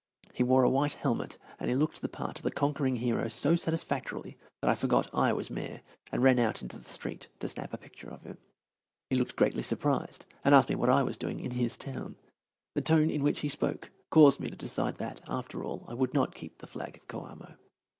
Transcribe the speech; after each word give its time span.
He 0.33 0.41
wore 0.41 0.63
a 0.63 0.69
white 0.71 0.93
helmet, 0.93 1.37
and 1.59 1.69
he 1.69 1.75
looked 1.75 2.01
the 2.01 2.09
part 2.09 2.39
of 2.39 2.43
the 2.43 2.49
conquering 2.49 2.95
hero 2.95 3.27
so 3.27 3.55
satisfactorily 3.55 4.35
that 4.61 4.67
I 4.71 4.73
forgot 4.73 5.07
I 5.13 5.31
was 5.31 5.51
Mayor 5.51 5.81
and 6.11 6.23
ran 6.23 6.39
out 6.39 6.63
into 6.63 6.79
the 6.79 6.89
street 6.89 7.27
to 7.39 7.47
snap 7.47 7.71
a 7.71 7.77
picture 7.77 8.09
of 8.09 8.23
him. 8.23 8.39
He 9.11 9.15
looked 9.15 9.35
greatly 9.35 9.61
surprised 9.61 10.25
and 10.43 10.55
asked 10.55 10.69
me 10.69 10.75
what 10.75 10.89
I 10.89 11.03
was 11.03 11.17
doing 11.17 11.39
in 11.39 11.51
his 11.51 11.77
town. 11.77 12.15
The 12.73 12.81
tone 12.81 13.11
in 13.11 13.21
which 13.21 13.41
he 13.41 13.47
spoke 13.47 13.91
caused 14.09 14.39
me 14.39 14.49
to 14.49 14.55
decide 14.55 14.95
that, 14.95 15.21
after 15.27 15.63
all, 15.63 15.85
I 15.87 15.93
would 15.93 16.15
not 16.15 16.33
keep 16.33 16.57
the 16.57 16.65
flag 16.65 16.97
of 16.97 17.07
Coamo. 17.07 17.57